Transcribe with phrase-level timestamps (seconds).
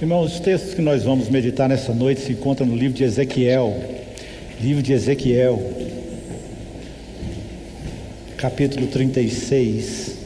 [0.00, 3.76] Irmãos, os textos que nós vamos meditar nessa noite se encontram no livro de Ezequiel.
[4.58, 5.60] Livro de Ezequiel,
[8.38, 10.16] capítulo 36.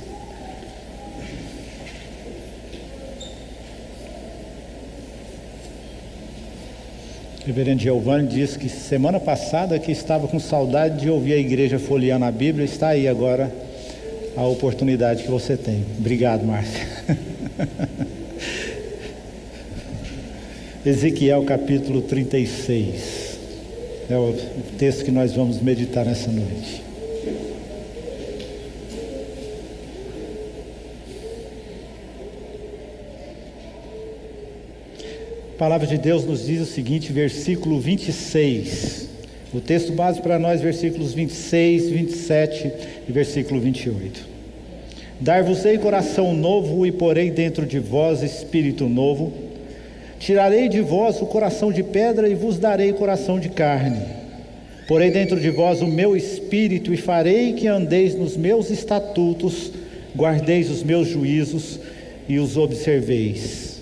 [7.42, 11.80] O reverendo Giovanni disse que semana passada que estava com saudade de ouvir a igreja
[11.80, 13.52] folheando a Bíblia, está aí agora
[14.36, 15.84] a oportunidade que você tem.
[15.98, 16.86] Obrigado, Márcia.
[20.86, 23.38] Ezequiel capítulo 36.
[24.10, 24.34] É o
[24.76, 26.82] texto que nós vamos meditar nessa noite.
[35.54, 39.08] A palavra de Deus nos diz o seguinte, versículo 26.
[39.54, 42.72] O texto base para nós, versículos 26, 27
[43.08, 44.20] e versículo 28.
[45.18, 49.43] Dar-vos-ei coração novo e porei dentro de vós espírito novo
[50.18, 54.00] Tirarei de vós o coração de pedra e vos darei coração de carne.
[54.86, 59.72] Porei dentro de vós o meu espírito e farei que andeis nos meus estatutos,
[60.14, 61.80] guardeis os meus juízos
[62.28, 63.80] e os observeis.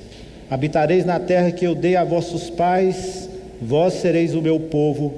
[0.48, 3.28] Habitareis na terra que eu dei a vossos pais,
[3.60, 5.14] vós sereis o meu povo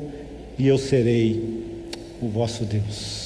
[0.59, 1.43] e eu serei
[2.23, 3.24] o vosso Deus.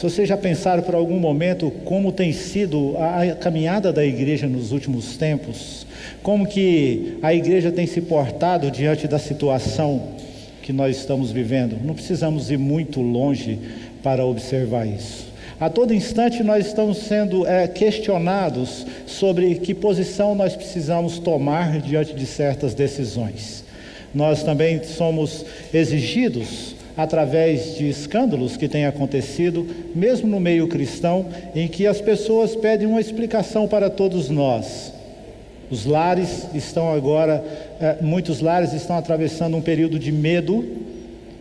[0.00, 4.72] Se vocês já pensaram por algum momento como tem sido a caminhada da igreja nos
[4.72, 5.86] últimos tempos,
[6.22, 10.14] como que a igreja tem se portado diante da situação
[10.62, 11.76] que nós estamos vivendo.
[11.84, 13.58] Não precisamos ir muito longe
[14.02, 15.26] para observar isso.
[15.60, 22.14] A todo instante nós estamos sendo é, questionados sobre que posição nós precisamos tomar diante
[22.14, 23.62] de certas decisões.
[24.14, 31.68] Nós também somos exigidos através de escândalos que têm acontecido, mesmo no meio cristão, em
[31.68, 34.92] que as pessoas pedem uma explicação para todos nós.
[35.70, 37.44] Os lares estão agora,
[37.80, 40.64] é, muitos lares estão atravessando um período de medo,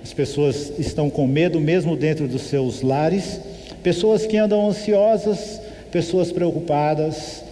[0.04, 3.42] as pessoas estão com medo mesmo dentro dos seus lares,
[3.82, 5.60] pessoas que andam ansiosas,
[5.92, 7.44] pessoas preocupadas,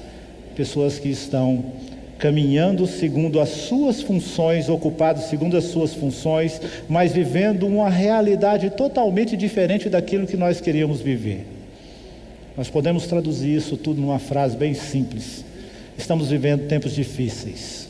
[0.55, 1.63] pessoas que estão
[2.17, 9.37] caminhando segundo as suas funções, ocupados segundo as suas funções, mas vivendo uma realidade totalmente
[9.37, 11.45] diferente daquilo que nós queríamos viver.
[12.57, 15.45] Nós podemos traduzir isso tudo numa frase bem simples.
[15.97, 17.87] Estamos vivendo tempos difíceis.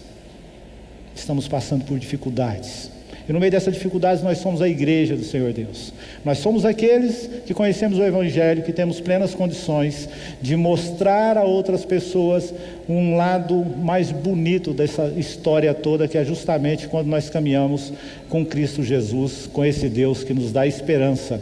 [1.16, 2.97] Estamos passando por dificuldades.
[3.28, 5.92] E no meio dessas dificuldades, nós somos a igreja do Senhor Deus.
[6.24, 10.08] Nós somos aqueles que conhecemos o Evangelho, que temos plenas condições
[10.42, 12.54] de mostrar a outras pessoas
[12.88, 17.92] um lado mais bonito dessa história toda, que é justamente quando nós caminhamos
[18.30, 21.42] com Cristo Jesus, com esse Deus que nos dá esperança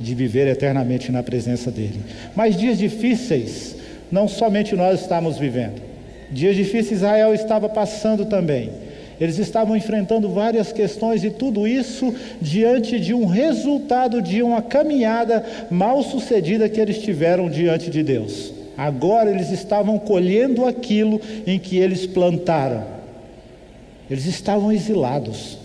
[0.00, 2.00] de viver eternamente na presença dEle.
[2.34, 3.76] Mas dias difíceis,
[4.10, 5.80] não somente nós estamos vivendo.
[6.30, 8.89] Dias difíceis Israel estava passando também.
[9.20, 15.44] Eles estavam enfrentando várias questões e tudo isso diante de um resultado de uma caminhada
[15.70, 18.54] mal sucedida que eles tiveram diante de Deus.
[18.78, 22.82] Agora eles estavam colhendo aquilo em que eles plantaram.
[24.10, 25.58] Eles estavam exilados.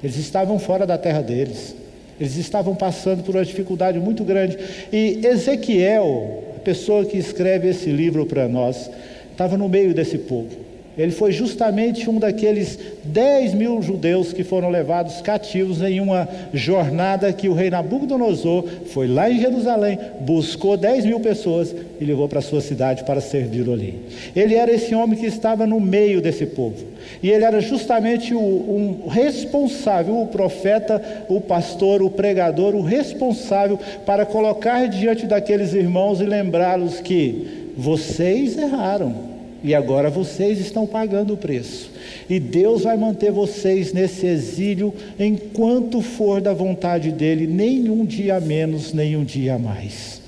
[0.00, 1.74] Eles estavam fora da terra deles.
[2.20, 4.56] Eles estavam passando por uma dificuldade muito grande.
[4.92, 8.88] E Ezequiel, a pessoa que escreve esse livro para nós,
[9.32, 10.75] estava no meio desse povo.
[10.96, 17.32] Ele foi justamente um daqueles 10 mil judeus que foram levados cativos em uma jornada
[17.34, 22.38] que o rei Nabucodonosor foi lá em Jerusalém, buscou 10 mil pessoas e levou para
[22.38, 24.00] a sua cidade para servir ali.
[24.34, 26.82] Ele era esse homem que estava no meio desse povo.
[27.22, 33.78] E ele era justamente o um responsável, o profeta, o pastor, o pregador, o responsável
[34.06, 41.34] para colocar diante daqueles irmãos e lembrá-los que vocês erraram e agora vocês estão pagando
[41.34, 41.90] o preço.
[42.28, 48.40] E Deus vai manter vocês nesse exílio enquanto for da vontade dEle, nem um dia
[48.40, 50.20] menos, nem um dia mais.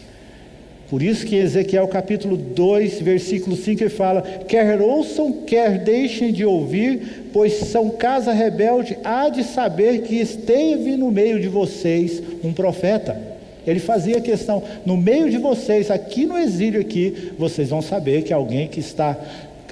[0.91, 6.47] Por isso que Ezequiel capítulo 2, versículo 5, ele fala: Quer ouçam, quer deixem de
[6.47, 12.55] ouvir, pois são casa rebelde, há de saber que esteve no meio de vocês um
[12.55, 13.28] profeta.
[13.69, 18.33] Ele fazia questão, no meio de vocês, aqui no exílio aqui, vocês vão saber que
[18.33, 19.17] alguém que está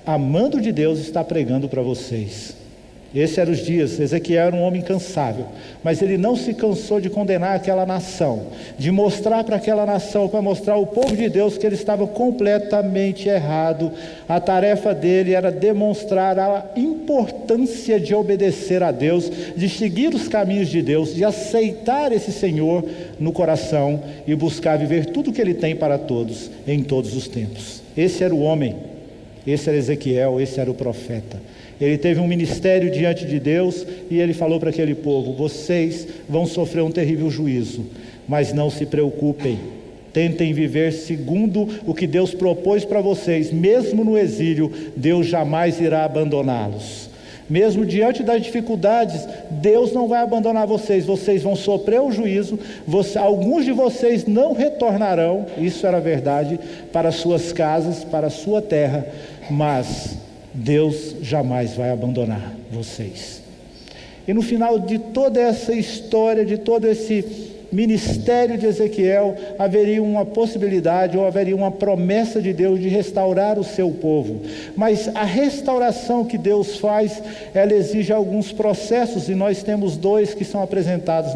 [0.04, 2.54] amando de Deus está pregando para vocês.
[3.14, 3.98] Esses eram os dias.
[3.98, 5.46] Ezequiel era um homem incansável,
[5.82, 8.48] mas ele não se cansou de condenar aquela nação,
[8.78, 13.28] de mostrar para aquela nação, para mostrar ao povo de Deus que ele estava completamente
[13.28, 13.90] errado.
[14.28, 20.68] A tarefa dele era demonstrar a importância de obedecer a Deus, de seguir os caminhos
[20.68, 22.84] de Deus, de aceitar esse Senhor
[23.18, 27.28] no coração e buscar viver tudo o que ele tem para todos, em todos os
[27.28, 27.82] tempos.
[27.96, 28.76] Esse era o homem
[29.46, 31.40] Esse era Ezequiel, esse era o profeta.
[31.80, 36.46] Ele teve um ministério diante de Deus e ele falou para aquele povo: vocês vão
[36.46, 37.86] sofrer um terrível juízo,
[38.26, 39.58] mas não se preocupem.
[40.12, 46.04] Tentem viver segundo o que Deus propôs para vocês, mesmo no exílio, Deus jamais irá
[46.04, 47.05] abandoná-los.
[47.48, 53.18] Mesmo diante das dificuldades, Deus não vai abandonar vocês, vocês vão sofrer o juízo, você,
[53.18, 56.58] alguns de vocês não retornarão, isso era verdade,
[56.92, 59.06] para suas casas, para sua terra,
[59.48, 60.16] mas
[60.52, 63.42] Deus jamais vai abandonar vocês.
[64.26, 70.24] E no final de toda essa história, de todo esse ministério de Ezequiel, haveria uma
[70.24, 74.42] possibilidade ou haveria uma promessa de Deus de restaurar o seu povo.
[74.76, 77.22] Mas a restauração que Deus faz,
[77.52, 81.34] ela exige alguns processos, e nós temos dois que são apresentados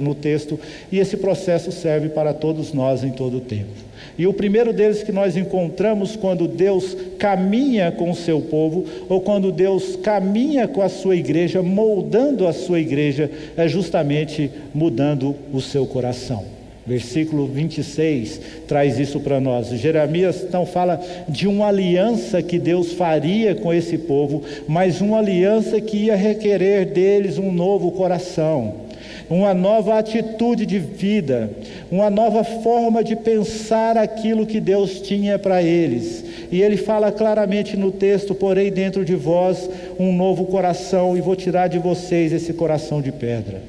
[0.00, 0.58] no texto,
[0.92, 3.89] e esse processo serve para todos nós em todo o tempo.
[4.18, 9.20] E o primeiro deles que nós encontramos quando Deus caminha com o seu povo, ou
[9.20, 15.60] quando Deus caminha com a sua igreja, moldando a sua igreja, é justamente mudando o
[15.60, 16.44] seu coração.
[16.86, 19.68] Versículo 26 traz isso para nós.
[19.68, 25.80] Jeremias então fala de uma aliança que Deus faria com esse povo, mas uma aliança
[25.80, 28.89] que ia requerer deles um novo coração
[29.30, 31.48] uma nova atitude de vida,
[31.88, 36.24] uma nova forma de pensar aquilo que Deus tinha para eles.
[36.50, 41.36] E ele fala claramente no texto: Porém, dentro de vós um novo coração, e vou
[41.36, 43.62] tirar de vocês esse coração de pedra.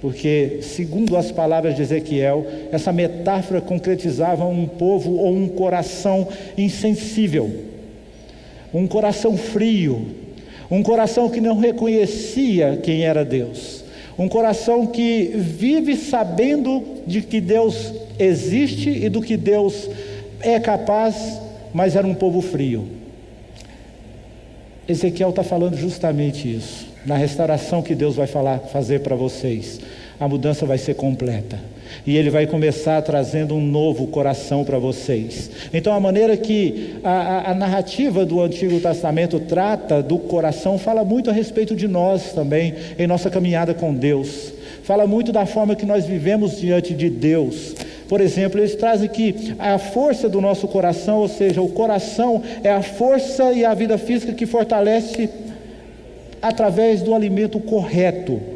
[0.00, 6.26] Porque, segundo as palavras de Ezequiel, essa metáfora concretizava um povo ou um coração
[6.56, 7.50] insensível,
[8.72, 10.06] um coração frio,
[10.70, 13.85] um coração que não reconhecia quem era Deus
[14.18, 19.88] um coração que vive sabendo de que Deus existe e do que Deus
[20.40, 21.40] é capaz,
[21.74, 22.88] mas era um povo frio.
[24.88, 26.86] Ezequiel está falando justamente isso.
[27.04, 29.80] Na restauração que Deus vai falar, fazer para vocês,
[30.18, 31.58] a mudança vai ser completa.
[32.04, 35.50] E Ele vai começar trazendo um novo coração para vocês.
[35.72, 41.04] Então, a maneira que a, a, a, narrativa do Antigo Testamento trata do coração fala
[41.04, 44.52] muito a respeito de nós também, em nossa caminhada com Deus.
[44.82, 47.74] Fala muito da forma que nós vivemos diante de Deus.
[48.08, 52.70] Por exemplo, eles trazem que a força do nosso coração, ou seja, o coração é
[52.70, 55.28] a força e a vida física que fortalece
[56.40, 58.55] através do alimento correto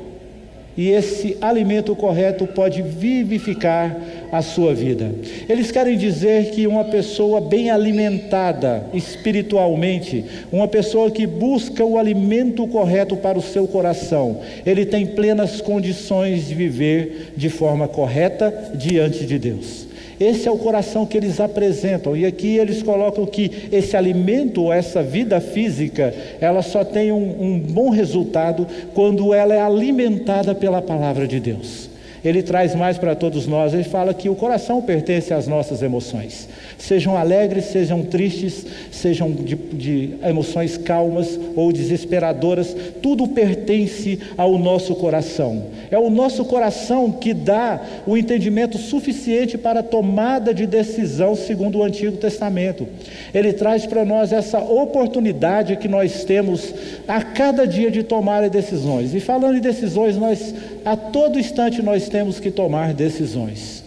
[0.81, 3.95] e esse alimento correto pode vivificar
[4.33, 5.15] a sua vida.
[5.47, 12.67] Eles querem dizer que uma pessoa bem alimentada espiritualmente, uma pessoa que busca o alimento
[12.67, 19.27] correto para o seu coração, ele tem plenas condições de viver de forma correta diante
[19.27, 19.90] de Deus.
[20.21, 22.15] Esse é o coração que eles apresentam.
[22.15, 27.59] E aqui eles colocam que esse alimento, essa vida física, ela só tem um, um
[27.59, 31.90] bom resultado quando ela é alimentada pela palavra de Deus.
[32.25, 33.73] Ele traz mais para todos nós.
[33.73, 36.49] Ele fala que o coração pertence às nossas emoções
[36.81, 44.95] sejam alegres, sejam tristes, sejam de, de, emoções calmas ou desesperadoras, tudo pertence ao nosso
[44.95, 45.67] coração.
[45.91, 51.79] É o nosso coração que dá o entendimento suficiente para a tomada de decisão, segundo
[51.79, 52.89] o Antigo Testamento.
[53.35, 56.75] Ele traz para nós essa oportunidade que nós temos
[57.07, 59.15] a cada dia de tomar decisões.
[59.15, 63.85] E falando em decisões, nós a todo instante nós temos que tomar decisões.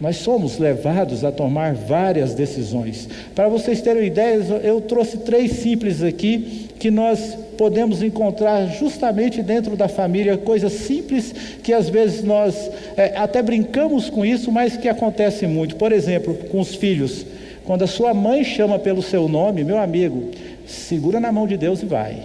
[0.00, 3.08] Nós somos levados a tomar várias decisões.
[3.34, 9.74] Para vocês terem ideia, eu trouxe três simples aqui que nós podemos encontrar justamente dentro
[9.74, 14.88] da família, coisas simples que às vezes nós é, até brincamos com isso, mas que
[14.88, 15.76] acontece muito.
[15.76, 17.24] Por exemplo, com os filhos.
[17.64, 20.30] Quando a sua mãe chama pelo seu nome, meu amigo,
[20.66, 22.18] segura na mão de Deus e vai.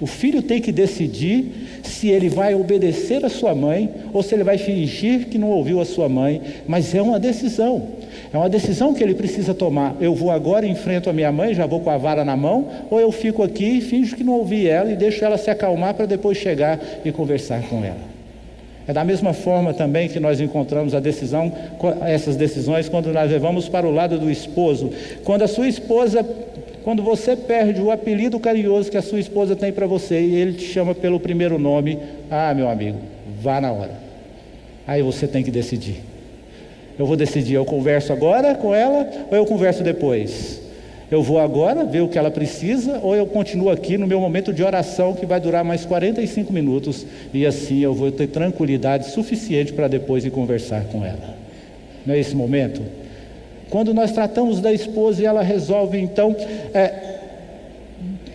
[0.00, 4.44] O filho tem que decidir se ele vai obedecer a sua mãe ou se ele
[4.44, 7.88] vai fingir que não ouviu a sua mãe, mas é uma decisão.
[8.32, 9.96] É uma decisão que ele precisa tomar.
[10.00, 13.00] Eu vou agora enfrento a minha mãe, já vou com a vara na mão, ou
[13.00, 16.06] eu fico aqui e finjo que não ouvi ela e deixo ela se acalmar para
[16.06, 18.18] depois chegar e conversar com ela.
[18.86, 21.52] É da mesma forma também que nós encontramos a decisão,
[22.06, 24.90] essas decisões quando nós levamos para o lado do esposo.
[25.24, 26.24] Quando a sua esposa
[26.88, 30.54] quando você perde o apelido carinhoso que a sua esposa tem para você e ele
[30.54, 31.98] te chama pelo primeiro nome,
[32.30, 32.96] ah, meu amigo,
[33.42, 33.92] vá na hora.
[34.86, 35.96] Aí você tem que decidir.
[36.98, 40.62] Eu vou decidir, eu converso agora com ela ou eu converso depois?
[41.10, 44.50] Eu vou agora ver o que ela precisa ou eu continuo aqui no meu momento
[44.50, 47.04] de oração que vai durar mais 45 minutos
[47.34, 51.36] e assim eu vou ter tranquilidade suficiente para depois ir conversar com ela.
[52.06, 52.80] Não é esse momento?
[53.70, 56.34] Quando nós tratamos da esposa e ela resolve então
[56.72, 57.18] é,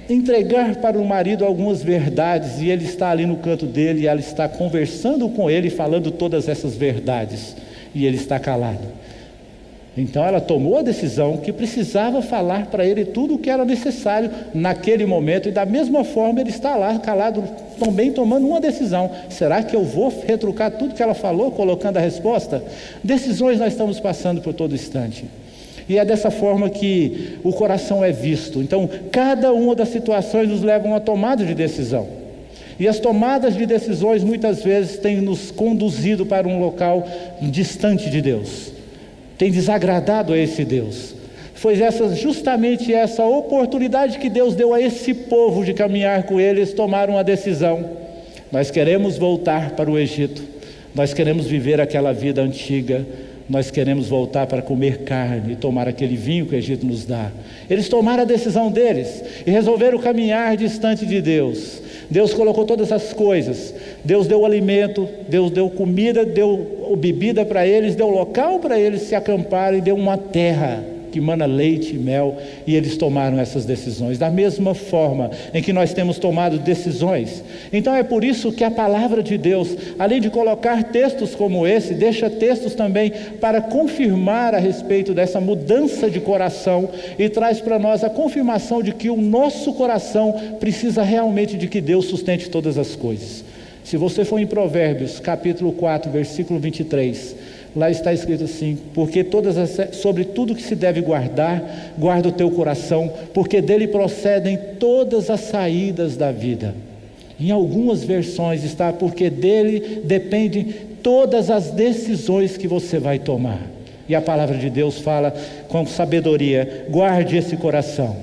[0.09, 4.19] entregar para o marido algumas verdades e ele está ali no canto dele e ela
[4.19, 7.55] está conversando com ele, falando todas essas verdades
[7.95, 9.03] e ele está calado.
[9.95, 14.31] Então ela tomou a decisão que precisava falar para ele tudo o que era necessário
[14.53, 17.43] naquele momento, e da mesma forma ele está lá calado,
[17.79, 22.01] também tomando uma decisão: será que eu vou retrucar tudo que ela falou, colocando a
[22.01, 22.63] resposta?
[23.03, 25.25] Decisões nós estamos passando por todo instante.
[25.87, 28.61] E é dessa forma que o coração é visto.
[28.61, 32.07] Então, cada uma das situações nos leva a uma tomada de decisão.
[32.79, 37.05] E as tomadas de decisões muitas vezes têm nos conduzido para um local
[37.41, 38.72] distante de Deus
[39.37, 41.15] tem desagradado a esse Deus.
[41.53, 46.73] Foi essa, justamente essa oportunidade que Deus deu a esse povo de caminhar com eles,
[46.73, 47.89] tomaram a decisão.
[48.51, 50.43] Nós queremos voltar para o Egito,
[50.93, 53.05] nós queremos viver aquela vida antiga,
[53.49, 57.31] nós queremos voltar para comer carne e tomar aquele vinho que o Egito nos dá.
[57.69, 61.82] Eles tomaram a decisão deles e resolveram caminhar distante de Deus.
[62.09, 63.73] Deus colocou todas as coisas.
[64.03, 69.15] Deus deu alimento, Deus deu comida, deu bebida para eles, deu local para eles se
[69.15, 74.31] acamparem, deu uma terra que mana leite e mel, e eles tomaram essas decisões, da
[74.31, 77.43] mesma forma em que nós temos tomado decisões.
[77.71, 81.93] Então é por isso que a palavra de Deus, além de colocar textos como esse,
[81.93, 86.89] deixa textos também para confirmar a respeito dessa mudança de coração
[87.19, 91.79] e traz para nós a confirmação de que o nosso coração precisa realmente de que
[91.79, 93.43] Deus sustente todas as coisas.
[93.83, 97.35] Se você for em Provérbios, capítulo 4, versículo 23,
[97.75, 102.31] Lá está escrito assim: porque todas as, sobre tudo que se deve guardar, guarda o
[102.31, 106.75] teu coração, porque dele procedem todas as saídas da vida.
[107.39, 113.59] Em algumas versões está porque dele dependem todas as decisões que você vai tomar.
[114.07, 115.33] E a palavra de Deus fala
[115.67, 118.15] com sabedoria: guarde esse coração,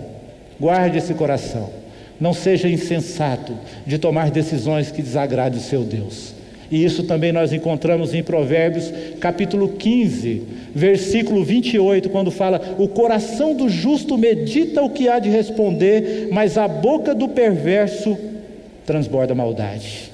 [0.61, 1.71] guarde esse coração.
[2.21, 3.55] Não seja insensato
[3.87, 6.35] de tomar decisões que desagradem o seu Deus.
[6.71, 13.55] E isso também nós encontramos em Provérbios, capítulo 15, versículo 28, quando fala: O coração
[13.55, 18.17] do justo medita o que há de responder, mas a boca do perverso
[18.87, 20.11] transborda maldade.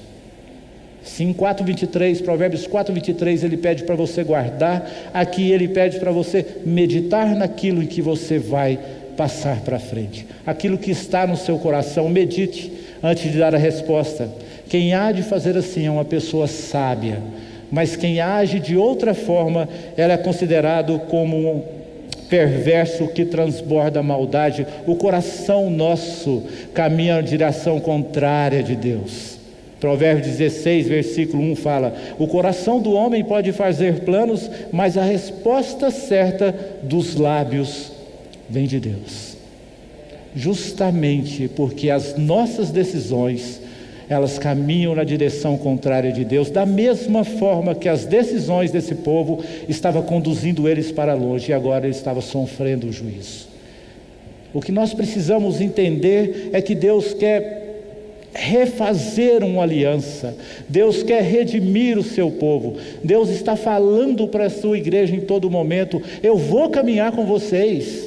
[1.03, 7.35] Sim, 4:23, Provérbios 4:23, ele pede para você guardar, aqui ele pede para você meditar
[7.35, 8.79] naquilo em que você vai
[9.15, 10.27] passar para frente.
[10.45, 12.71] Aquilo que está no seu coração, medite
[13.01, 14.29] antes de dar a resposta.
[14.69, 17.21] Quem há de fazer assim é uma pessoa sábia,
[17.71, 21.63] mas quem age de outra forma, ela é considerado como um
[22.29, 24.65] perverso que transborda maldade.
[24.85, 26.43] O coração nosso
[26.73, 29.37] caminha na direção contrária de Deus.
[29.79, 35.91] Provérbios 16, versículo 1 fala: O coração do homem pode fazer planos, mas a resposta
[35.91, 37.91] certa dos lábios
[38.49, 39.37] vem de Deus.
[40.35, 43.61] Justamente porque as nossas decisões
[44.09, 49.43] elas caminham na direção contrária de Deus, da mesma forma que as decisões desse povo
[49.67, 53.47] estavam conduzindo eles para longe e agora eles estavam sofrendo o juízo.
[54.53, 57.65] O que nós precisamos entender é que Deus quer
[58.33, 60.35] refazer uma aliança,
[60.69, 65.49] Deus quer redimir o seu povo, Deus está falando para a sua igreja em todo
[65.49, 68.06] momento: eu vou caminhar com vocês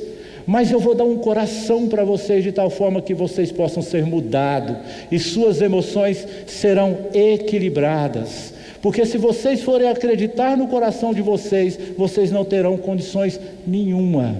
[0.51, 4.05] mas eu vou dar um coração para vocês de tal forma que vocês possam ser
[4.05, 4.79] mudados
[5.09, 8.53] e suas emoções serão equilibradas.
[8.83, 14.39] Porque se vocês forem acreditar no coração de vocês, vocês não terão condições nenhuma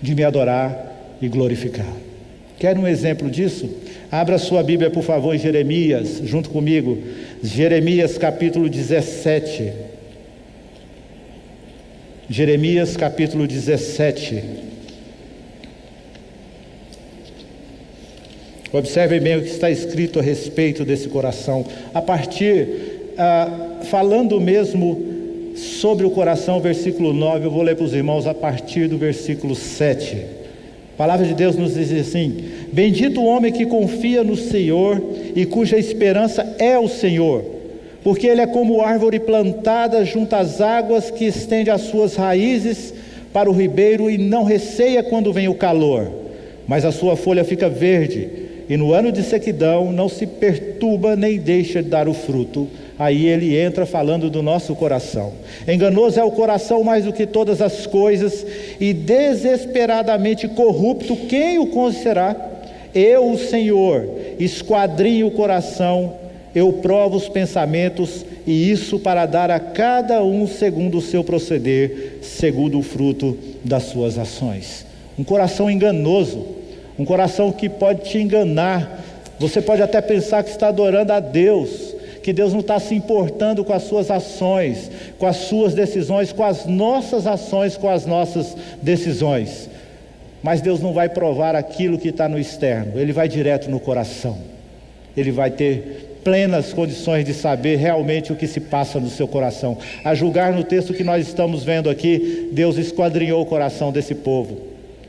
[0.00, 1.92] de me adorar e glorificar.
[2.56, 3.68] Quer um exemplo disso?
[4.08, 6.96] Abra sua Bíblia, por favor, em Jeremias, junto comigo.
[7.42, 9.72] Jeremias capítulo 17.
[12.30, 14.65] Jeremias capítulo 17.
[18.76, 21.64] Observe bem o que está escrito a respeito desse coração.
[21.94, 22.68] A partir,
[23.16, 25.02] ah, falando mesmo
[25.54, 29.54] sobre o coração, versículo 9, eu vou ler para os irmãos a partir do versículo
[29.54, 30.16] 7.
[30.92, 32.36] A palavra de Deus nos diz assim:
[32.70, 35.02] Bendito o homem que confia no Senhor
[35.34, 37.46] e cuja esperança é o Senhor,
[38.04, 42.92] porque ele é como árvore plantada junto às águas que estende as suas raízes
[43.32, 46.10] para o ribeiro e não receia quando vem o calor,
[46.68, 51.38] mas a sua folha fica verde e no ano de sequidão não se perturba nem
[51.38, 52.68] deixa de dar o fruto.
[52.98, 55.32] Aí ele entra falando do nosso coração.
[55.68, 58.46] Enganoso é o coração mais do que todas as coisas,
[58.80, 62.34] e desesperadamente corrupto, quem o conhecerá?
[62.94, 64.08] Eu, o Senhor,
[64.38, 66.14] esquadrinho o coração
[66.54, 72.20] Eu provo os pensamentos, e isso para dar a cada um segundo o seu proceder,
[72.22, 74.86] segundo o fruto das suas ações.
[75.18, 76.55] Um coração enganoso,
[76.98, 79.04] um coração que pode te enganar.
[79.38, 83.64] Você pode até pensar que está adorando a Deus, que Deus não está se importando
[83.64, 88.56] com as suas ações, com as suas decisões, com as nossas ações, com as nossas
[88.82, 89.68] decisões.
[90.42, 94.38] Mas Deus não vai provar aquilo que está no externo, Ele vai direto no coração.
[95.16, 99.78] Ele vai ter plenas condições de saber realmente o que se passa no seu coração.
[100.04, 104.65] A julgar no texto que nós estamos vendo aqui, Deus esquadrinhou o coração desse povo.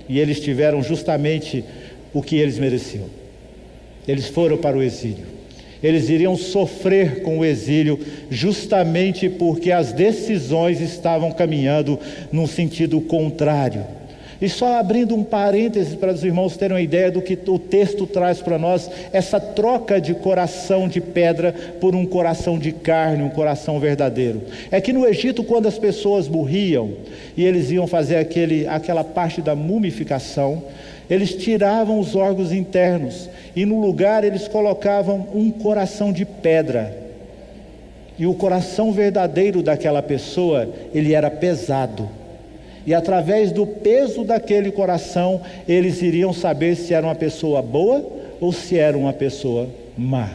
[0.10, 1.64] E eles tiveram justamente
[2.14, 3.06] o que eles mereciam.
[4.08, 5.26] Eles foram para o exílio.
[5.84, 8.00] Eles iriam sofrer com o exílio
[8.30, 12.00] justamente porque as decisões estavam caminhando
[12.32, 13.86] num sentido contrário.
[14.39, 18.06] E só abrindo um parêntese para os irmãos terem uma ideia do que o texto
[18.06, 23.29] traz para nós, essa troca de coração de pedra por um coração de carne, um
[23.29, 24.44] coração verdadeiro.
[24.70, 26.91] É que no Egito, quando as pessoas morriam
[27.36, 30.63] e eles iam fazer aquele, aquela parte da mumificação,
[31.10, 37.06] eles tiravam os órgãos internos e no lugar eles colocavam um coração de pedra.
[38.20, 42.08] E o coração verdadeiro daquela pessoa, ele era pesado
[42.88, 48.01] e através do peso daquele coração, eles iriam saber se era uma pessoa boa
[48.39, 49.67] ou se era uma pessoa
[49.98, 50.29] má.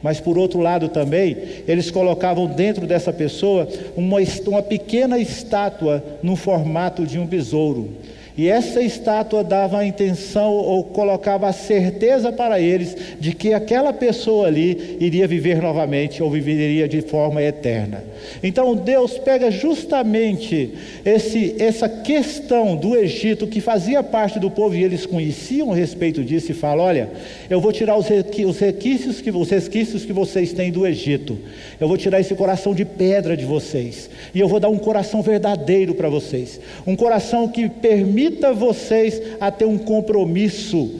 [0.00, 3.66] Mas por outro lado também, eles colocavam dentro dessa pessoa
[3.96, 7.90] uma, uma pequena estátua no formato de um besouro.
[8.36, 13.92] E essa estátua dava a intenção ou colocava a certeza para eles de que aquela
[13.92, 18.02] pessoa ali iria viver novamente ou viveria de forma eterna.
[18.42, 20.74] Então Deus pega justamente
[21.04, 26.24] esse, essa questão do Egito que fazia parte do povo e eles conheciam a respeito
[26.24, 27.10] disso e fala: olha,
[27.48, 28.06] eu vou tirar os,
[28.44, 31.38] os requisitos que os resquícios que vocês têm do Egito.
[31.80, 35.22] Eu vou tirar esse coração de pedra de vocês e eu vou dar um coração
[35.22, 40.90] verdadeiro para vocês, um coração que permite permita vocês a ter um compromisso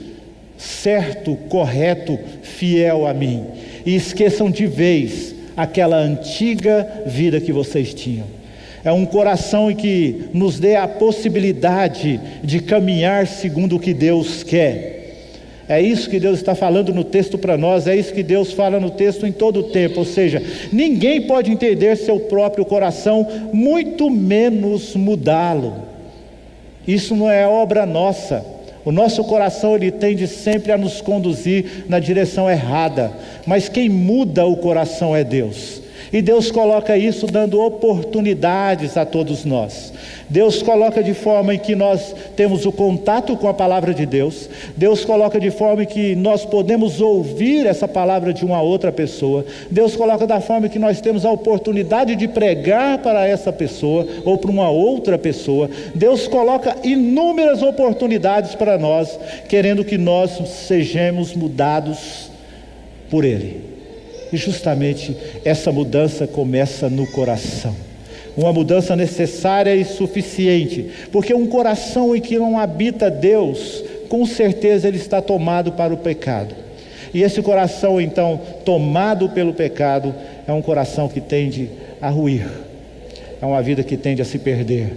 [0.57, 3.43] certo, correto, fiel a mim.
[3.85, 8.25] E esqueçam de vez aquela antiga vida que vocês tinham.
[8.83, 14.93] É um coração que nos dê a possibilidade de caminhar segundo o que Deus quer.
[15.67, 18.79] É isso que Deus está falando no texto para nós, é isso que Deus fala
[18.79, 19.99] no texto em todo o tempo.
[19.99, 25.84] Ou seja, ninguém pode entender seu próprio coração, muito menos mudá-lo.
[26.87, 28.45] Isso não é obra nossa.
[28.83, 33.11] O nosso coração ele tende sempre a nos conduzir na direção errada,
[33.47, 35.81] mas quem muda o coração é Deus.
[36.11, 39.93] E Deus coloca isso dando oportunidades a todos nós.
[40.29, 44.49] Deus coloca de forma em que nós temos o contato com a palavra de Deus.
[44.75, 49.45] Deus coloca de forma em que nós podemos ouvir essa palavra de uma outra pessoa.
[49.69, 54.07] Deus coloca da forma em que nós temos a oportunidade de pregar para essa pessoa
[54.23, 55.69] ou para uma outra pessoa.
[55.93, 60.31] Deus coloca inúmeras oportunidades para nós, querendo que nós
[60.67, 62.31] sejamos mudados
[63.09, 63.74] por Ele.
[64.31, 67.75] E justamente essa mudança começa no coração
[68.37, 74.87] uma mudança necessária e suficiente, porque um coração em que não habita Deus, com certeza
[74.87, 76.53] ele está tomado para o pecado.
[77.13, 80.13] E esse coração, então, tomado pelo pecado,
[80.45, 81.69] é um coração que tende
[82.01, 82.45] a ruir,
[83.41, 84.93] é uma vida que tende a se perder,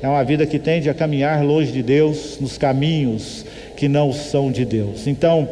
[0.00, 3.44] é uma vida que tende a caminhar longe de Deus, nos caminhos
[3.76, 5.08] que não são de Deus.
[5.08, 5.48] Então,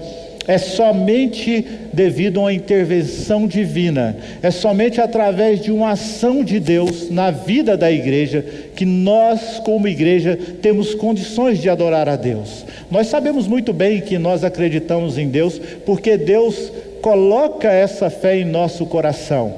[0.47, 7.11] é somente devido a uma intervenção divina, é somente através de uma ação de Deus
[7.11, 12.65] na vida da igreja que nós, como igreja, temos condições de adorar a Deus.
[12.91, 18.45] Nós sabemos muito bem que nós acreditamos em Deus, porque Deus coloca essa fé em
[18.45, 19.55] nosso coração.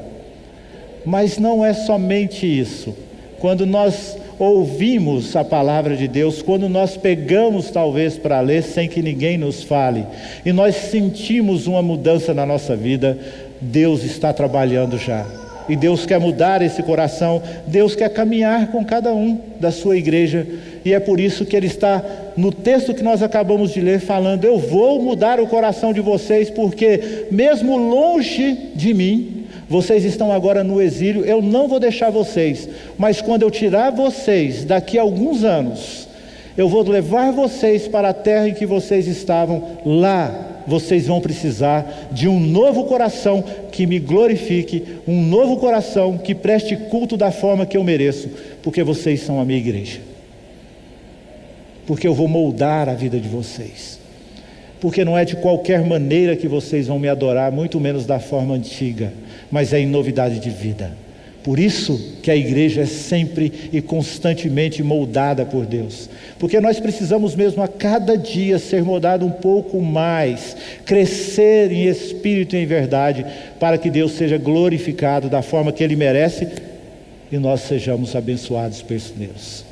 [1.05, 2.95] Mas não é somente isso.
[3.39, 9.03] Quando nós ouvimos a palavra de Deus, quando nós pegamos talvez para ler sem que
[9.03, 10.07] ninguém nos fale,
[10.45, 13.19] e nós sentimos uma mudança na nossa vida,
[13.61, 15.27] Deus está trabalhando já.
[15.69, 20.47] E Deus quer mudar esse coração, Deus quer caminhar com cada um da sua igreja,
[20.85, 22.03] e é por isso que Ele está
[22.37, 26.49] no texto que nós acabamos de ler, falando: Eu vou mudar o coração de vocês,
[26.49, 29.38] porque mesmo longe de mim,
[29.69, 34.65] vocês estão agora no exílio, eu não vou deixar vocês, mas quando eu tirar vocês
[34.65, 36.09] daqui a alguns anos,
[36.57, 42.09] eu vou levar vocês para a terra em que vocês estavam, lá vocês vão precisar
[42.13, 47.65] de um novo coração que me glorifique, um novo coração que preste culto da forma
[47.65, 48.29] que eu mereço,
[48.63, 50.01] porque vocês são a minha igreja.
[51.87, 53.99] Porque eu vou moldar a vida de vocês.
[54.81, 58.55] porque não é de qualquer maneira que vocês vão me adorar, muito menos da forma
[58.55, 59.13] antiga,
[59.51, 60.93] mas é em novidade de vida.
[61.43, 66.11] Por isso que a igreja é sempre e constantemente moldada por Deus.
[66.39, 72.55] Porque nós precisamos mesmo a cada dia ser moldado um pouco mais, crescer em espírito
[72.55, 73.25] e em verdade,
[73.59, 76.49] para que Deus seja glorificado da forma que Ele merece
[77.31, 79.65] e nós sejamos abençoados por Deus.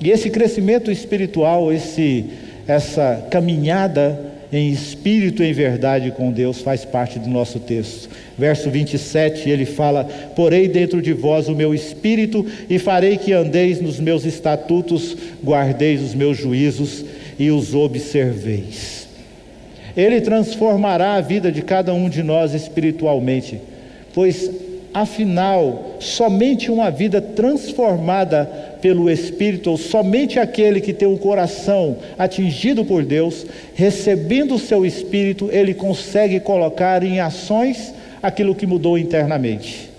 [0.00, 2.24] E esse crescimento espiritual, esse,
[2.66, 8.10] essa caminhada em espírito e em verdade com Deus faz parte do nosso texto.
[8.36, 10.04] Verso 27, ele fala:
[10.36, 16.02] Porei dentro de vós o meu espírito e farei que andeis nos meus estatutos, guardeis
[16.02, 17.04] os meus juízos
[17.38, 19.08] e os observeis.
[19.96, 23.60] Ele transformará a vida de cada um de nós espiritualmente,
[24.14, 24.50] pois
[24.92, 28.44] afinal, somente uma vida transformada
[28.80, 34.84] pelo Espírito, ou somente aquele que tem o coração atingido por Deus, recebendo o seu
[34.84, 39.90] Espírito, ele consegue colocar em ações aquilo que mudou internamente.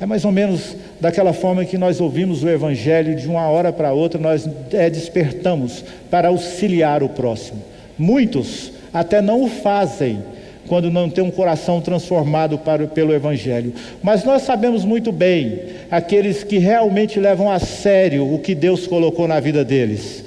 [0.00, 3.92] É mais ou menos daquela forma que nós ouvimos o Evangelho de uma hora para
[3.92, 7.62] outra, nós é, despertamos para auxiliar o próximo.
[7.96, 10.22] Muitos até não o fazem,
[10.66, 13.72] quando não tem um coração transformado para, pelo Evangelho.
[14.02, 19.28] Mas nós sabemos muito bem aqueles que realmente levam a sério o que Deus colocou
[19.28, 20.24] na vida deles.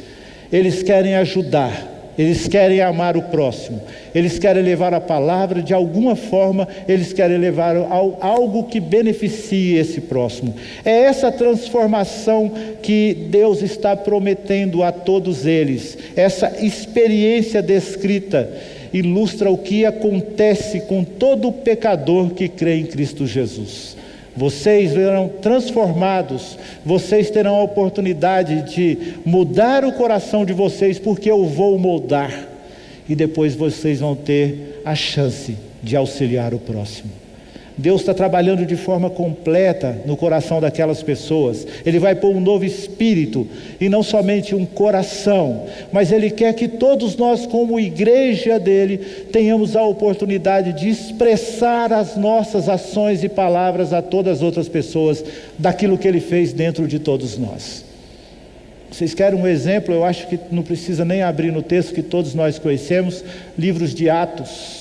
[0.51, 3.81] Eles querem ajudar, eles querem amar o próximo,
[4.15, 10.01] eles querem levar a palavra de alguma forma, eles querem levar algo que beneficie esse
[10.01, 10.55] próximo.
[10.85, 18.49] É essa transformação que Deus está prometendo a todos eles, essa experiência descrita
[18.93, 23.97] ilustra o que acontece com todo pecador que crê em Cristo Jesus.
[24.35, 31.43] Vocês serão transformados, vocês terão a oportunidade de mudar o coração de vocês, porque eu
[31.45, 32.47] vou moldar,
[33.09, 37.26] e depois vocês vão ter a chance de auxiliar o próximo.
[37.77, 41.67] Deus está trabalhando de forma completa no coração daquelas pessoas.
[41.85, 43.47] Ele vai pôr um novo espírito
[43.79, 48.97] e não somente um coração, mas Ele quer que todos nós, como igreja dele,
[49.31, 55.23] tenhamos a oportunidade de expressar as nossas ações e palavras a todas as outras pessoas
[55.59, 57.85] daquilo que Ele fez dentro de todos nós.
[58.89, 59.93] Vocês querem um exemplo?
[59.93, 63.23] Eu acho que não precisa nem abrir no texto que todos nós conhecemos,
[63.55, 64.76] livros de Atos.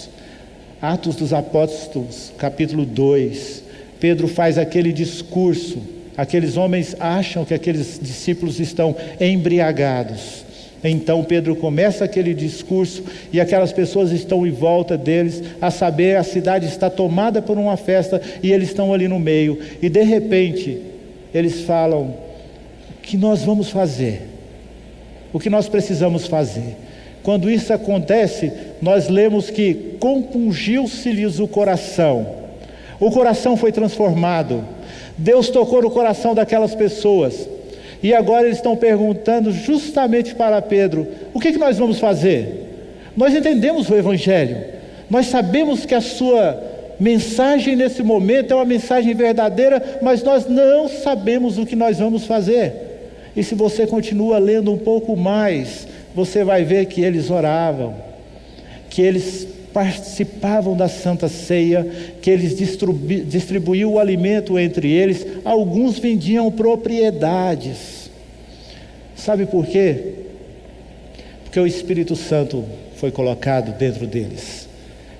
[0.81, 3.65] Atos dos Apóstolos, capítulo 2.
[3.99, 5.79] Pedro faz aquele discurso.
[6.17, 10.45] Aqueles homens acham que aqueles discípulos estão embriagados.
[10.85, 16.23] Então Pedro começa aquele discurso e aquelas pessoas estão em volta deles, a saber, a
[16.23, 19.59] cidade está tomada por uma festa e eles estão ali no meio.
[19.81, 20.79] E de repente,
[21.33, 22.15] eles falam:
[22.99, 24.23] O que nós vamos fazer?
[25.33, 26.77] O que nós precisamos fazer?
[27.27, 32.25] Quando isso acontece, nós lemos que compungiu-se-lhes o coração.
[33.01, 34.65] O coração foi transformado.
[35.19, 37.49] Deus tocou no coração daquelas pessoas.
[38.01, 42.65] E agora eles estão perguntando justamente para Pedro: o que, que nós vamos fazer?
[43.17, 44.59] Nós entendemos o Evangelho,
[45.11, 46.63] nós sabemos que a sua
[47.01, 52.25] mensagem nesse momento é uma mensagem verdadeira, mas nós não sabemos o que nós vamos
[52.25, 52.73] fazer.
[53.35, 57.95] E se você continua lendo um pouco mais, você vai ver que eles oravam,
[58.89, 61.87] que eles participavam da Santa Ceia,
[62.23, 62.57] que eles
[63.27, 68.11] distribuíam o alimento entre eles, alguns vendiam propriedades.
[69.15, 70.15] Sabe por quê?
[71.45, 72.65] Porque o Espírito Santo
[72.97, 74.67] foi colocado dentro deles.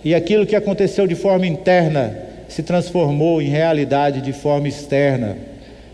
[0.03, 5.37] E aquilo que aconteceu de forma interna se transformou em realidade de forma externa.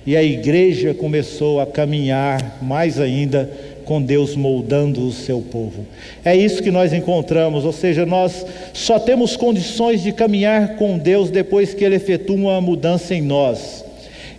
[0.06, 3.50] E a igreja começou a caminhar mais ainda
[3.84, 5.86] com Deus moldando o seu povo.
[6.24, 11.30] É isso que nós encontramos, ou seja, nós só temos condições de caminhar com Deus
[11.30, 13.84] depois que Ele efetua uma mudança em nós.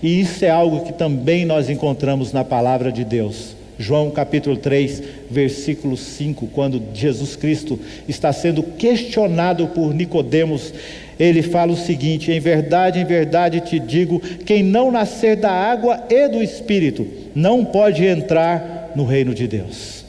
[0.01, 3.55] E isso é algo que também nós encontramos na palavra de Deus.
[3.77, 10.73] João capítulo 3, versículo 5, quando Jesus Cristo está sendo questionado por Nicodemos,
[11.19, 16.03] ele fala o seguinte: Em verdade, em verdade te digo, quem não nascer da água
[16.09, 20.03] e do espírito não pode entrar no reino de Deus.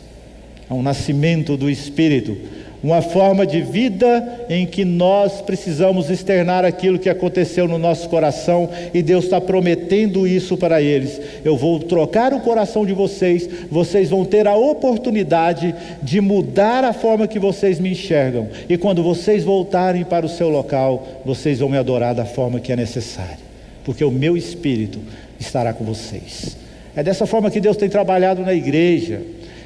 [0.68, 2.36] Há um nascimento do Espírito,
[2.84, 8.68] uma forma de vida em que nós precisamos externar aquilo que aconteceu no nosso coração
[8.92, 11.18] e Deus está prometendo isso para eles.
[11.42, 16.92] Eu vou trocar o coração de vocês, vocês vão ter a oportunidade de mudar a
[16.92, 21.70] forma que vocês me enxergam, e quando vocês voltarem para o seu local, vocês vão
[21.70, 23.38] me adorar da forma que é necessária,
[23.82, 24.98] porque o meu Espírito
[25.40, 26.63] estará com vocês.
[26.96, 29.20] É dessa forma que Deus tem trabalhado na igreja.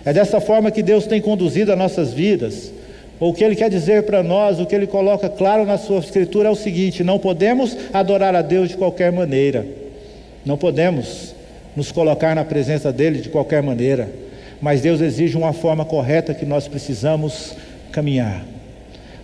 [0.04, 2.72] É dessa forma que Deus tem conduzido as nossas vidas.
[3.20, 6.48] O que ele quer dizer para nós, o que ele coloca claro na sua escritura
[6.48, 9.66] é o seguinte: não podemos adorar a Deus de qualquer maneira,
[10.46, 11.34] não podemos
[11.74, 14.08] nos colocar na presença dele de qualquer maneira,
[14.60, 17.56] mas Deus exige uma forma correta que nós precisamos
[17.90, 18.44] caminhar,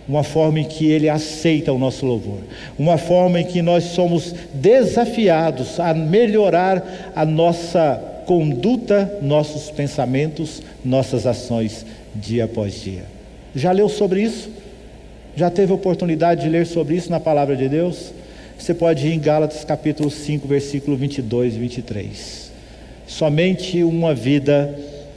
[0.07, 2.39] uma forma em que ele aceita o nosso louvor,
[2.77, 11.25] uma forma em que nós somos desafiados a melhorar a nossa conduta, nossos pensamentos, nossas
[11.25, 13.03] ações dia após dia.
[13.55, 14.49] Já leu sobre isso?
[15.35, 18.13] Já teve oportunidade de ler sobre isso na palavra de Deus?
[18.57, 22.51] Você pode ir em Gálatas capítulo 5, versículo 22 e 23.
[23.05, 24.73] Somente uma vida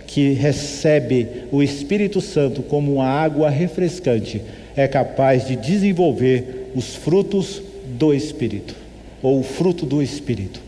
[0.07, 4.42] que recebe o Espírito Santo como uma água refrescante
[4.76, 7.62] é capaz de desenvolver os frutos
[7.98, 8.74] do Espírito,
[9.22, 10.61] ou o fruto do Espírito.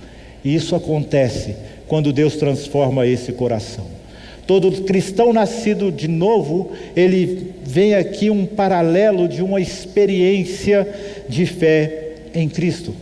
[0.44, 1.54] E isso acontece
[1.86, 3.86] quando Deus transforma esse coração.
[4.46, 10.88] Todo cristão nascido de novo, ele vem aqui um paralelo de uma experiência
[11.28, 12.94] de fé em Cristo.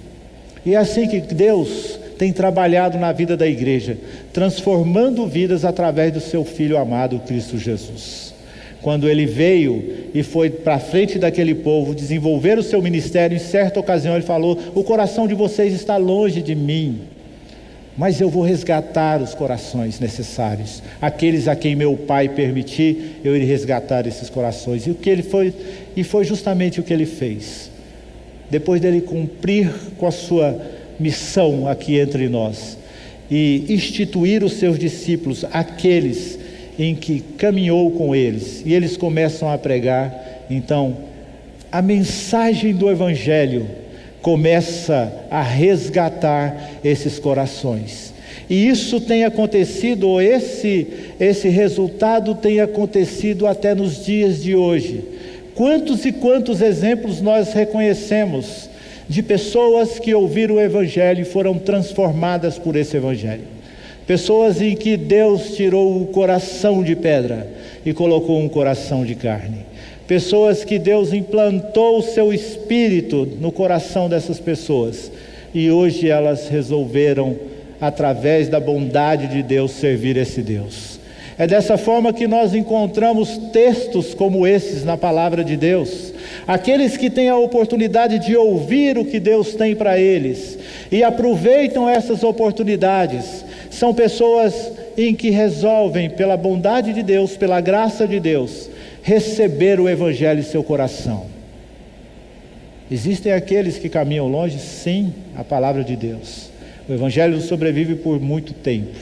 [0.66, 3.96] E é assim que Deus tem trabalhado na vida da igreja,
[4.32, 8.27] transformando vidas através do seu Filho amado, Cristo Jesus.
[8.82, 13.80] Quando ele veio e foi para frente daquele povo desenvolver o seu ministério, em certa
[13.80, 17.00] ocasião ele falou: O coração de vocês está longe de mim
[17.98, 23.48] mas eu vou resgatar os corações necessários, aqueles a quem meu Pai permitir, eu irei
[23.48, 24.86] resgatar esses corações.
[24.86, 25.52] E o que ele foi,
[25.96, 27.72] e foi justamente o que ele fez.
[28.48, 30.56] Depois dele cumprir com a sua
[30.98, 32.78] missão aqui entre nós
[33.28, 36.37] e instituir os seus discípulos, aqueles
[36.78, 40.96] em que caminhou com eles, e eles começam a pregar, então
[41.70, 43.66] a mensagem do evangelho
[44.22, 48.12] começa a resgatar esses corações.
[48.48, 50.86] E isso tem acontecido, ou esse,
[51.20, 55.04] esse resultado tem acontecido até nos dias de hoje.
[55.54, 58.70] Quantos e quantos exemplos nós reconhecemos
[59.08, 63.57] de pessoas que ouviram o Evangelho e foram transformadas por esse Evangelho?
[64.08, 67.46] Pessoas em que Deus tirou o coração de pedra
[67.86, 69.68] e colocou um coração de carne
[70.08, 75.12] pessoas que Deus implantou o seu espírito no coração dessas pessoas
[75.54, 77.36] e hoje elas resolveram,
[77.78, 80.98] através da bondade de Deus, servir esse Deus.
[81.36, 86.12] É dessa forma que nós encontramos textos como esses na palavra de Deus.
[86.46, 90.58] Aqueles que têm a oportunidade de ouvir o que Deus tem para eles
[90.90, 93.44] e aproveitam essas oportunidades,
[93.78, 98.68] são pessoas em que resolvem, pela bondade de Deus, pela graça de Deus,
[99.02, 101.26] receber o Evangelho em seu coração.
[102.90, 106.50] Existem aqueles que caminham longe sem a palavra de Deus.
[106.88, 108.96] O Evangelho sobrevive por muito tempo.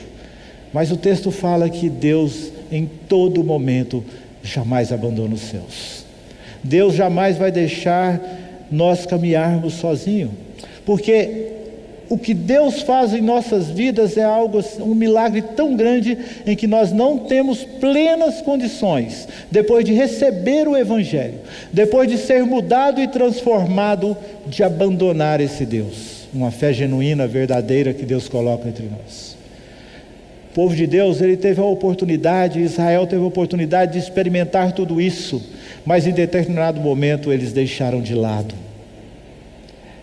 [0.72, 4.04] Mas o texto fala que Deus, em todo momento,
[4.42, 6.04] jamais abandona os seus.
[6.62, 8.20] Deus jamais vai deixar
[8.70, 10.32] nós caminharmos sozinhos.
[10.84, 11.45] Porque
[12.09, 16.16] o que Deus faz em nossas vidas é algo, um milagre tão grande
[16.47, 21.40] em que nós não temos plenas condições, depois de receber o Evangelho,
[21.73, 24.16] depois de ser mudado e transformado,
[24.47, 29.37] de abandonar esse Deus, uma fé genuína, verdadeira que Deus coloca entre nós.
[30.51, 35.01] O povo de Deus, ele teve a oportunidade, Israel teve a oportunidade de experimentar tudo
[35.01, 35.42] isso,
[35.85, 38.55] mas em determinado momento eles deixaram de lado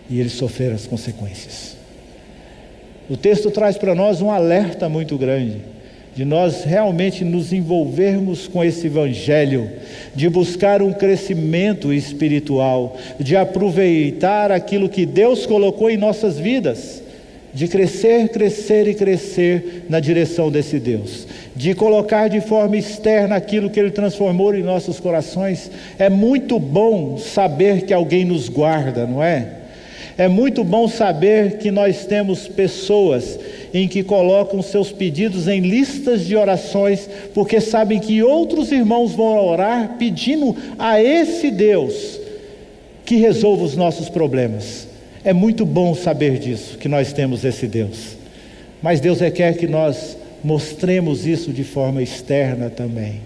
[0.08, 1.73] e eles sofreram as consequências.
[3.08, 5.58] O texto traz para nós um alerta muito grande,
[6.16, 9.70] de nós realmente nos envolvermos com esse Evangelho,
[10.14, 17.02] de buscar um crescimento espiritual, de aproveitar aquilo que Deus colocou em nossas vidas,
[17.52, 23.68] de crescer, crescer e crescer na direção desse Deus, de colocar de forma externa aquilo
[23.68, 25.70] que Ele transformou em nossos corações.
[25.98, 29.63] É muito bom saber que alguém nos guarda, não é?
[30.16, 33.38] É muito bom saber que nós temos pessoas
[33.72, 39.36] em que colocam seus pedidos em listas de orações, porque sabem que outros irmãos vão
[39.44, 42.20] orar pedindo a esse Deus
[43.04, 44.86] que resolva os nossos problemas.
[45.24, 48.16] É muito bom saber disso, que nós temos esse Deus.
[48.80, 53.20] Mas Deus requer que nós mostremos isso de forma externa também,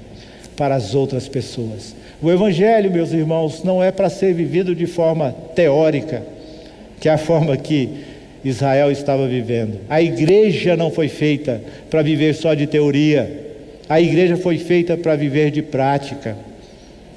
[0.56, 1.94] para as outras pessoas.
[2.22, 6.37] O Evangelho, meus irmãos, não é para ser vivido de forma teórica
[7.00, 7.88] que é a forma que
[8.44, 9.80] Israel estava vivendo.
[9.88, 13.46] A igreja não foi feita para viver só de teoria,
[13.88, 16.36] a igreja foi feita para viver de prática.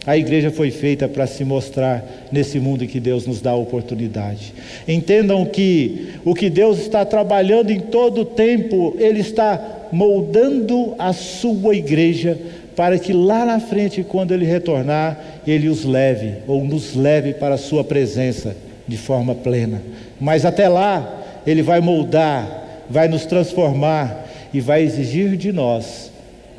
[0.04, 4.52] A igreja foi feita para se mostrar nesse mundo que Deus nos dá a oportunidade.
[4.88, 11.14] Entendam que o que Deus está trabalhando em todo o tempo, Ele está moldando a
[11.14, 12.36] sua igreja
[12.76, 17.56] para que lá na frente, quando Ele retornar, Ele os leve, ou nos leve para
[17.56, 18.56] a Sua presença
[18.92, 19.82] de forma plena.
[20.20, 26.12] Mas até lá, Ele vai moldar, vai nos transformar e vai exigir de nós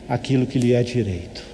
[0.08, 1.52] aquilo que lhe é direito.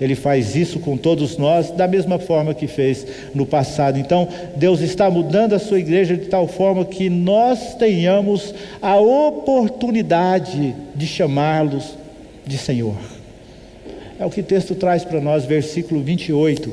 [0.00, 3.98] Ele faz isso com todos nós da mesma forma que fez no passado.
[3.98, 4.26] Então,
[4.56, 11.06] Deus está mudando a sua igreja de tal forma que nós tenhamos a oportunidade de
[11.06, 11.96] chamá-los
[12.46, 12.96] de Senhor.
[14.18, 16.72] É o que o texto traz para nós, versículo 28.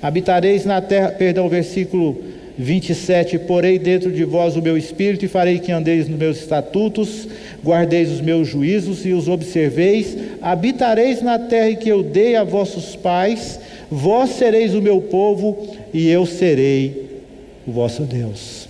[0.00, 5.58] Habitareis na terra, perdão, versículo 27: Porei dentro de vós o meu espírito e farei
[5.58, 7.28] que andeis nos meus estatutos,
[7.64, 12.94] guardeis os meus juízos e os observeis, habitareis na terra que eu dei a vossos
[12.94, 13.58] pais,
[13.90, 17.22] vós sereis o meu povo e eu serei
[17.66, 18.68] o vosso Deus.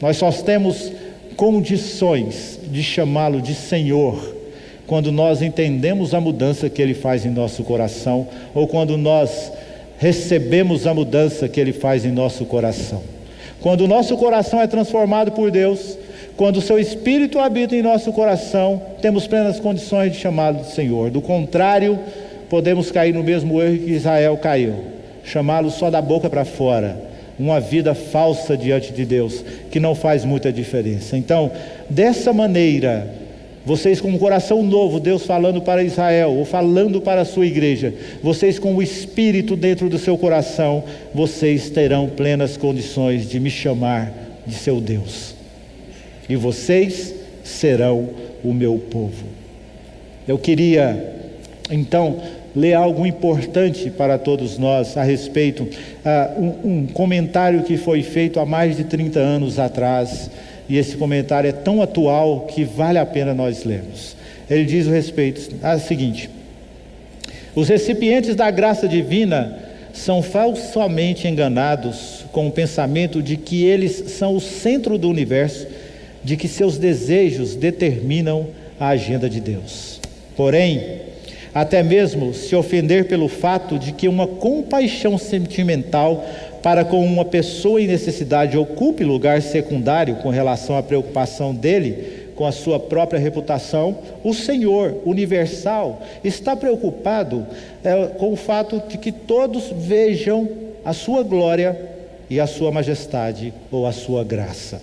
[0.00, 0.92] Nós só temos
[1.36, 4.36] condições de chamá-lo de Senhor
[4.86, 9.52] quando nós entendemos a mudança que ele faz em nosso coração ou quando nós
[9.98, 13.02] recebemos a mudança que Ele faz em nosso coração.
[13.60, 15.98] Quando o nosso coração é transformado por Deus,
[16.36, 21.10] quando o Seu Espírito habita em nosso coração, temos plenas condições de chamá-lo de Senhor.
[21.10, 21.98] Do contrário,
[22.48, 24.74] podemos cair no mesmo erro que Israel caiu,
[25.24, 26.96] chamá-lo só da boca para fora,
[27.36, 31.16] uma vida falsa diante de Deus, que não faz muita diferença.
[31.16, 31.50] Então,
[31.90, 33.08] dessa maneira,
[33.68, 37.92] vocês com um coração novo, Deus falando para Israel, ou falando para a sua igreja,
[38.22, 44.10] vocês com o Espírito dentro do seu coração, vocês terão plenas condições de me chamar
[44.46, 45.34] de seu Deus.
[46.26, 48.08] E vocês serão
[48.42, 49.26] o meu povo.
[50.26, 51.14] Eu queria,
[51.70, 52.22] então,
[52.56, 58.40] ler algo importante para todos nós a respeito, uh, um, um comentário que foi feito
[58.40, 60.30] há mais de 30 anos atrás
[60.68, 64.16] e esse comentário é tão atual que vale a pena nós lermos.
[64.50, 66.28] Ele diz o respeito, a seguinte:
[67.54, 69.58] Os recipientes da graça divina
[69.92, 75.66] são falsamente enganados com o pensamento de que eles são o centro do universo,
[76.22, 80.00] de que seus desejos determinam a agenda de Deus.
[80.36, 81.00] Porém,
[81.54, 86.24] até mesmo se ofender pelo fato de que uma compaixão sentimental
[86.62, 92.46] para com uma pessoa em necessidade ocupe lugar secundário com relação à preocupação dele com
[92.46, 97.44] a sua própria reputação, o Senhor universal está preocupado
[97.82, 100.48] é, com o fato de que todos vejam
[100.84, 101.76] a sua glória
[102.30, 104.80] e a sua majestade ou a sua graça.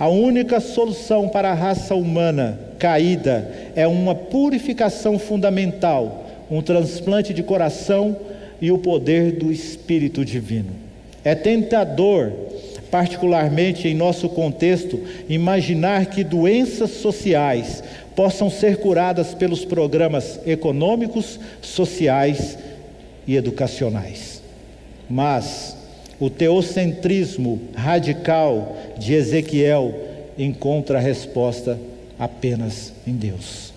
[0.00, 7.44] A única solução para a raça humana caída é uma purificação fundamental, um transplante de
[7.44, 8.16] coração
[8.60, 10.79] e o poder do Espírito Divino.
[11.24, 12.32] É tentador,
[12.90, 17.82] particularmente em nosso contexto, imaginar que doenças sociais
[18.16, 22.58] possam ser curadas pelos programas econômicos, sociais
[23.26, 24.42] e educacionais.
[25.08, 25.76] Mas
[26.18, 29.94] o teocentrismo radical de Ezequiel
[30.36, 31.78] encontra a resposta
[32.18, 33.72] apenas em Deus.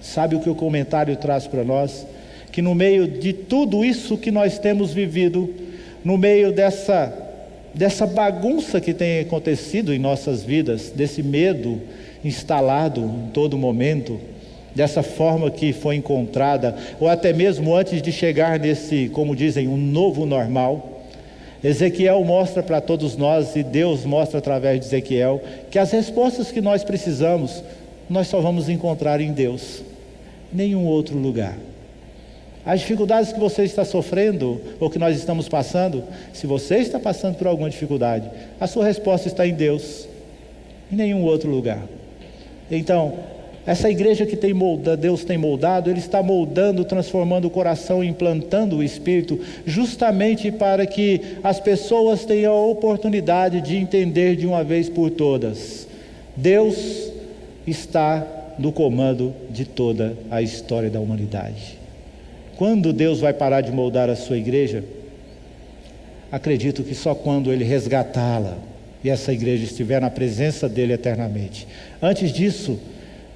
[0.00, 2.06] Sabe o que o comentário traz para nós?
[2.52, 5.52] Que no meio de tudo isso que nós temos vivido,
[6.04, 7.12] no meio dessa,
[7.72, 11.80] dessa bagunça que tem acontecido em nossas vidas, desse medo
[12.22, 14.20] instalado em todo momento,
[14.74, 19.76] dessa forma que foi encontrada, ou até mesmo antes de chegar nesse, como dizem, um
[19.76, 21.02] novo normal.
[21.62, 25.40] Ezequiel mostra para todos nós, e Deus mostra através de Ezequiel,
[25.70, 27.64] que as respostas que nós precisamos,
[28.10, 29.82] nós só vamos encontrar em Deus,
[30.52, 31.56] nenhum outro lugar.
[32.66, 37.36] As dificuldades que você está sofrendo, ou que nós estamos passando, se você está passando
[37.36, 40.08] por alguma dificuldade, a sua resposta está em Deus,
[40.90, 41.82] em nenhum outro lugar.
[42.70, 43.14] Então,
[43.66, 48.76] essa igreja que tem molda, Deus tem moldado, Ele está moldando, transformando o coração, implantando
[48.76, 54.88] o espírito, justamente para que as pessoas tenham a oportunidade de entender de uma vez
[54.88, 55.86] por todas:
[56.36, 57.10] Deus
[57.66, 61.83] está no comando de toda a história da humanidade.
[62.56, 64.84] Quando Deus vai parar de moldar a sua igreja?
[66.30, 68.58] Acredito que só quando Ele resgatá-la
[69.02, 71.66] e essa igreja estiver na presença dEle eternamente.
[72.00, 72.78] Antes disso,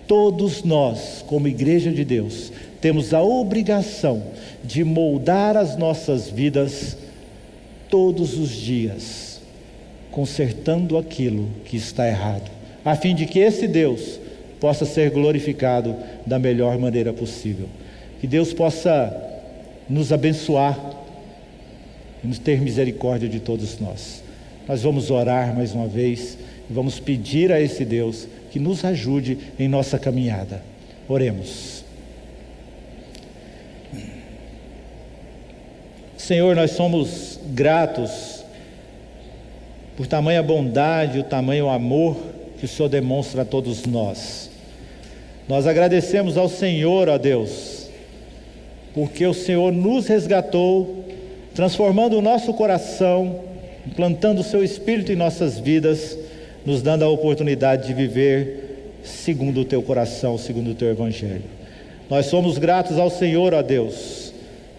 [0.07, 4.23] todos nós, como igreja de Deus, temos a obrigação
[4.65, 6.97] de moldar as nossas vidas
[7.91, 9.41] todos os dias,
[10.11, 12.51] consertando aquilo que está errado,
[12.85, 14.19] a fim de que esse Deus
[14.59, 15.95] possa ser glorificado
[16.27, 17.69] da melhor maneira possível.
[18.21, 19.15] Que Deus possa
[19.89, 20.79] nos abençoar
[22.23, 24.23] e nos ter misericórdia de todos nós.
[24.67, 26.37] Nós vamos orar mais uma vez
[26.69, 30.63] e vamos pedir a esse Deus que nos ajude em nossa caminhada.
[31.09, 31.85] Oremos.
[36.17, 38.45] Senhor, nós somos gratos
[39.97, 42.17] por tamanha bondade, o tamanho amor
[42.59, 44.51] que o Senhor demonstra a todos nós.
[45.49, 47.78] Nós agradecemos ao Senhor, ó Deus,
[48.99, 51.05] porque o Senhor nos resgatou,
[51.55, 53.45] transformando o nosso coração,
[53.87, 56.19] implantando o seu espírito em nossas vidas,
[56.67, 61.45] nos dando a oportunidade de viver segundo o teu coração, segundo o teu evangelho.
[62.11, 64.35] Nós somos gratos ao Senhor, ó Deus,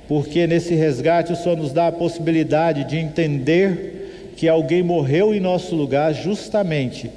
[0.05, 5.39] porque nesse resgate o Senhor nos dá a possibilidade de entender que alguém morreu em
[5.39, 7.09] nosso lugar justamente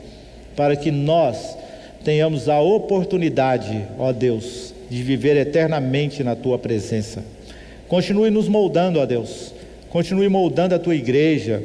[0.55, 1.59] para que nós
[2.05, 7.25] tenhamos a oportunidade, ó Deus, de viver eternamente na tua presença.
[7.89, 9.55] Continue nos moldando, ó Deus.
[9.89, 11.63] Continue moldando a tua igreja.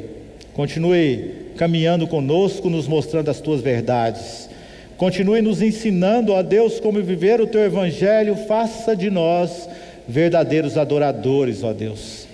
[0.54, 4.48] Continue caminhando conosco, nos mostrando as tuas verdades.
[4.96, 8.34] Continue nos ensinando, ó Deus, como viver o teu evangelho.
[8.34, 9.68] Faça de nós
[10.08, 12.26] verdadeiros adoradores, ó Deus.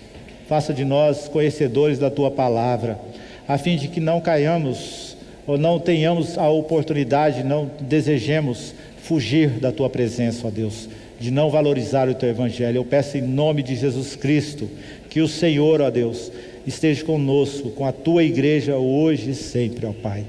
[0.48, 3.00] Faça de nós conhecedores da tua palavra,
[3.48, 8.74] a fim de que não caiamos ou não tenhamos a oportunidade, não desejemos
[9.04, 10.88] fugir da tua presença, ó Deus,
[11.20, 12.78] de não valorizar o teu evangelho.
[12.78, 14.68] Eu peço em nome de Jesus Cristo
[15.08, 16.32] que o Senhor, ó Deus,
[16.66, 20.24] esteja conosco, com a tua igreja hoje e sempre, ó Pai.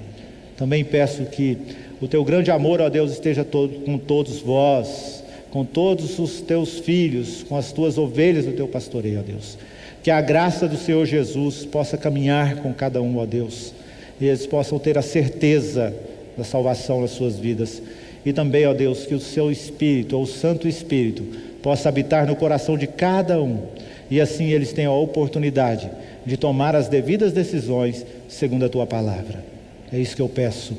[0.55, 1.57] Também peço que
[1.99, 6.79] o teu grande amor, ó Deus, esteja todo, com todos vós, com todos os teus
[6.79, 9.57] filhos, com as tuas ovelhas do teu pastoreio, ó Deus.
[10.03, 13.73] Que a graça do Senhor Jesus possa caminhar com cada um, ó Deus
[14.19, 15.93] e eles possam ter a certeza
[16.37, 17.81] da salvação nas suas vidas.
[18.25, 21.23] E também, ó Deus, que o seu Espírito, ou o Santo Espírito,
[21.61, 23.63] possa habitar no coração de cada um,
[24.09, 25.89] e assim eles tenham a oportunidade
[26.25, 29.43] de tomar as devidas decisões segundo a tua palavra.
[29.91, 30.75] É isso que eu peço,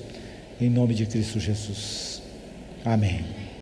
[0.60, 2.22] em nome de Cristo Jesus.
[2.84, 3.45] Amém.